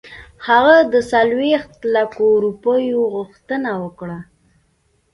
هغه 0.47 0.75
د 0.93 0.95
څلوېښتو 1.11 1.85
لکو 1.95 2.25
روپیو 2.43 3.01
غوښتنه 3.15 3.71
وکړه. 3.83 4.17